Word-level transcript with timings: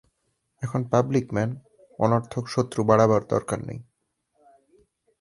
এখন 0.61 0.81
public 0.83 1.25
man, 1.33 1.51
অনর্থক 1.99 2.43
শত্রু 2.47 2.81
বাড়াবার 2.83 3.21
দরকার 3.29 3.59
নাই। 3.63 3.79